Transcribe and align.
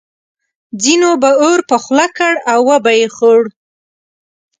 ځینو 0.83 1.09
به 1.21 1.31
اور 1.43 1.59
په 1.69 1.77
خوله 1.83 2.07
کړ 2.17 2.33
او 2.51 2.59
وبه 2.69 2.91
یې 2.99 3.07
خوړ. 3.15 3.41